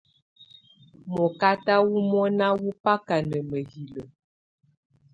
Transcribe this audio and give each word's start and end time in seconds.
Mɔkata 1.13 1.73
wɔ́ 1.87 2.01
mɔna 2.11 2.47
wɔ́ 2.59 2.73
baka 2.83 3.15
na 3.29 3.37
mǝ́hilǝ́. 3.49 4.05